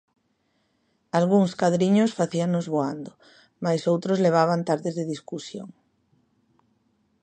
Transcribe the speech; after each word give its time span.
Algúns 1.19 1.51
cadriños 1.61 2.15
facíanos 2.19 2.65
voando, 2.73 3.11
mais 3.65 3.81
outros 3.93 4.21
levaban 4.25 4.61
tardes 4.69 4.93
de 4.99 5.05
discusión. 5.13 5.69